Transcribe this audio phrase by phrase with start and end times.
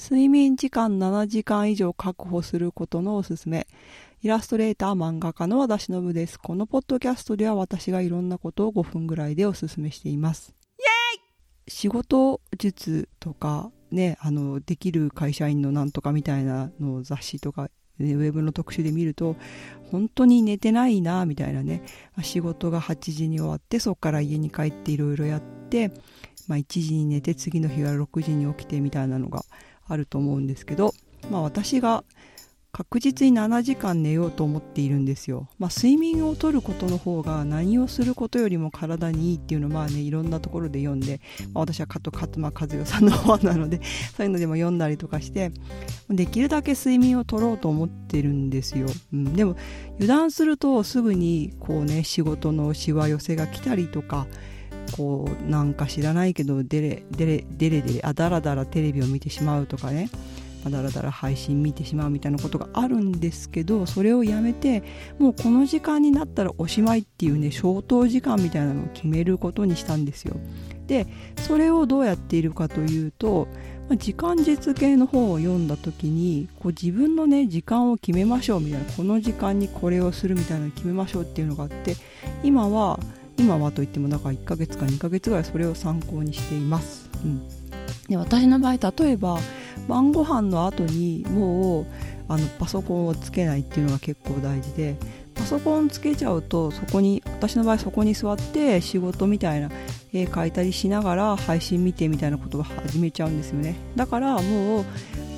[0.00, 3.66] 睡眠時間7時間以上確保することのおすすめ。
[4.22, 6.40] イラストレーター漫画家の私信です。
[6.40, 10.54] このポッドキャストでは私がいろんなことを5分ぐらいでおすすめしています。
[11.68, 19.36] 仕事術とかね、あの、できる会社員のなんとかみたいなの雑誌とかウェブの特集で見ると
[19.90, 21.82] 本当に寝てないなみたいなね
[22.22, 25.90] 仕事が8時に終わってそこから家に帰っていろいろやって、
[26.48, 29.44] まあ、1時に寝て次の日は6時に起きてみたいなのが
[29.90, 30.94] あると思うんですけど、
[31.30, 32.04] まあ、私が
[32.72, 35.48] 確実に7時間寝ようと思っているんですよ。
[35.58, 41.20] まあ、睡眠をとることの方が何をすることよりも体にいいっていうのはまあねいろんなところで読んで、
[41.52, 43.80] まあ、私は加藤勝間和代さんの本なので
[44.16, 45.50] そういうのでも読んだりとかして
[46.08, 48.86] できるだけ睡眠をとろうと思ってるんですよ。
[49.12, 49.56] うん、でも
[49.96, 54.28] 油断するとすぐにこうね仕事のしわ寄せが来たりとか
[54.92, 60.10] こうなんか知らないけどデレデレデレデレあだらだらテレビを見てしまうとかね。
[60.68, 64.82] だらだら配信見てしまうみたいなことがあるんですけどそれをやめて
[65.18, 70.36] もうこの時間になったらおしまいっていうね消灯時間みたいなのを決めることにしたんですよ。
[70.86, 73.48] でそれをどうやっているかというと
[73.96, 81.96] 時間実系の本を読んだ時にこう自分のね時間を決めましょうみたいなこの時間にこれをするみたいなのを決めましょうっていうのがあって
[82.42, 82.98] 今は
[83.40, 87.48] 今はといってもなんか1ヶ月か2ヶ月ぐらいそれを参考にしています、うん、
[88.06, 89.38] で私の場合例えば
[89.88, 91.86] 晩ご飯の後にもう
[92.28, 94.96] あのパソコンをつけないっていうのが結構大事で
[95.34, 99.70] パソコンつけちゃうとそこに私の場合そこに座って仕事みたいな
[100.12, 103.74] 絵描いたりしながら配信見てみたいなことを始めちゃうんですよね。
[103.96, 104.84] だからもう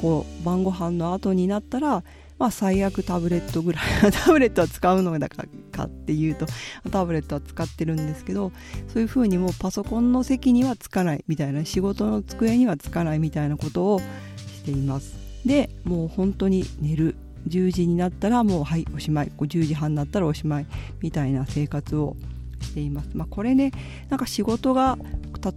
[0.00, 2.02] こう晩ご飯の後になったら
[2.38, 5.48] まあ最悪タブレットぐらい タブレットは使うのだから
[5.84, 6.46] っていうと
[6.90, 8.52] タブレットは使ってるんですけど
[8.88, 14.00] そういう風にもうパソコンの席にはつかないみたいな仕事の机にはつかないみたいなことを
[14.36, 15.14] しています。
[15.44, 17.16] でもう本当に寝る。
[17.48, 19.32] 10時になったらもうはいおしまい。
[19.34, 20.66] 10時半になったらおしまい
[21.00, 22.14] みたいな生活を
[22.62, 23.72] しています、まあ、これね
[24.08, 24.98] なんか仕事が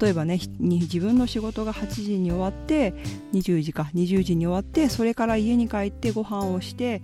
[0.02, 2.94] 例えばね自分の仕事が8時に終わって
[3.34, 7.02] 20時か20時に終わってそれから家に帰ってご飯をして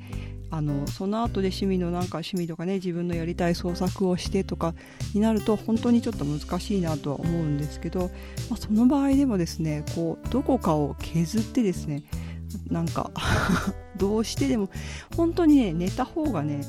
[0.51, 4.73] あのその後で趣味のなんか趣味とかね自分のやりたい創作をしてとか
[5.13, 8.09] になると本当にちょっと難しいなとは思うんですけど、
[8.49, 12.03] まあ、その場合でもですねこうどこかを削ってですね
[12.69, 13.11] なんか
[13.97, 14.69] どうしてでも
[15.15, 16.61] 本当にね寝た方がね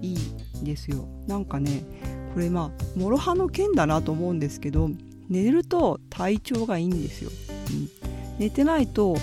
[0.00, 1.06] いいんですよ。
[1.26, 1.82] なんかね
[2.32, 4.90] これまあ諸刃の剣だなと思うんですけど
[5.28, 7.30] 寝ると体調がいいんですよ、
[7.70, 7.88] うん、
[8.38, 9.14] 寝てないと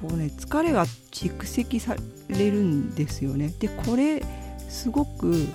[0.00, 1.96] こうね疲れが蓄積さ
[2.28, 4.22] れるんですよねでこれ
[4.68, 5.46] すごく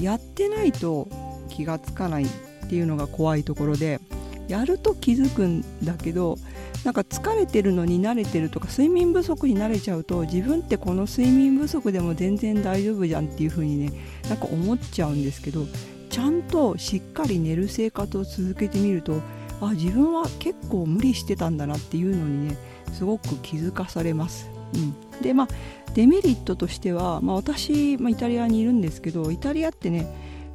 [0.00, 1.08] やってないと
[1.48, 2.28] 気がつかないっ
[2.68, 4.00] ていうのが怖いところで
[4.48, 6.38] やると気づくんだけど
[6.84, 13.92] なんか疲れてるのに慣れてるとか睡眠不足に慣れちゃうと自分ってこの睡眠不足でも全然大丈夫じゃんっていう風にね
[14.28, 15.66] なんか思っちゃうんですけど
[16.10, 19.20] ちゃんとしっかり寝る生活を続けてみると
[19.60, 22.56] あ自分は結構無理してたんだなっていうのにね
[22.92, 24.48] すごく気づかされます。
[24.74, 25.48] うん、でまあ
[25.94, 30.06] デメリットとしては、まあ、私、まあ、イタリアにいるんですけどイタリアってね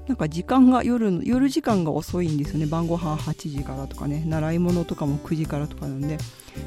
[0.08, 2.66] なんか時間が夜夜時間が遅いんですよね。
[2.66, 4.24] 晩ご飯8時からとかね。
[4.26, 6.18] 習い物とかも9時からとかなんで。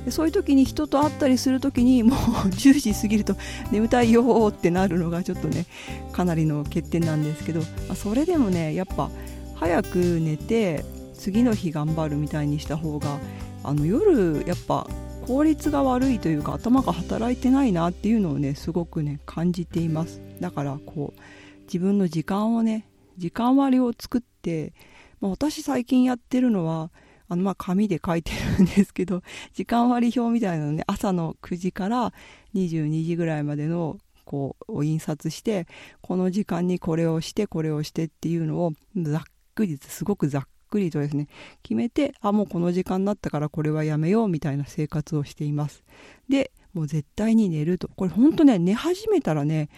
[0.04, 2.18] でそういう時に人と会ったりする時にもう
[2.48, 3.36] 10時過ぎると
[3.70, 5.66] 眠たいよってなるのがちょっとね
[6.12, 9.10] かなりの欠点なんですけど、まあ、それでもねやっぱ
[9.56, 13.18] 早く寝て次の日頑張るみたいにした方が
[13.62, 14.86] あの夜やっぱ
[15.26, 20.20] 効率が悪いというか頭が働いてないなっていうのをねすごくね感じています。
[20.38, 21.20] だからこう
[21.62, 22.86] 自分の時間をね
[23.16, 24.74] 時間割を作って、
[25.20, 26.90] まあ、私最近やってるのは
[27.28, 29.22] あのまあ紙で書いてるんですけど
[29.54, 32.12] 時間割表みたいなのね朝の9時から
[32.54, 33.96] 22時ぐらいまでの
[34.26, 35.66] こうを印刷して
[36.02, 39.22] この時間にこれをしてこれをしてっていうのをざっ
[39.54, 40.42] くりすごくざっ
[40.74, 41.28] くりとですね
[41.62, 45.84] 決めてあもうこの時間になったからこれはやめようみたいな生活をしています。
[46.28, 47.88] でもう絶対に寝ると。
[47.88, 49.68] これほんとね寝始めたらね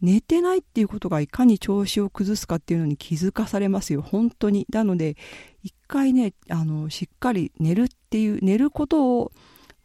[0.00, 4.00] 寝てないっていうことがいかに調子を崩すかっていうのに気づかされますよ。
[4.00, 4.66] 本当に。
[4.70, 5.16] なので
[5.62, 9.32] 一回ねあのしっかり寝るっていう寝ることを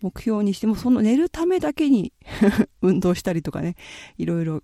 [0.01, 2.13] 目標にしてもその寝るためだけに
[2.81, 3.75] 運動したりとかね
[4.17, 4.63] いろいろ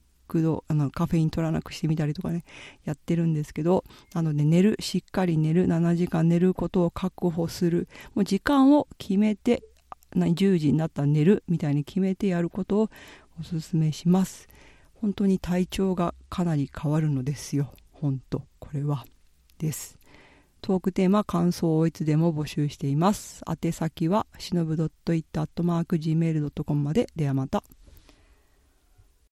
[0.68, 2.44] あのカフェイン取らなくしてみたりとかね
[2.86, 3.84] やってるんですけど
[4.14, 9.64] なので寝るしっかり寝る7時間寝ることを確保するもう時間を決めて
[10.16, 12.90] 10時になったら寝るみたいに決めてやることを
[13.40, 14.48] おすすめします
[14.96, 19.06] 本当に体調がかなり変わるのですよ本当これは
[19.60, 19.98] です
[20.62, 23.44] トークテーマ、感想をいつでも募集しています。
[23.48, 27.08] 宛先は、しのぶ .it.gmail.com まで。
[27.16, 27.64] ではまた。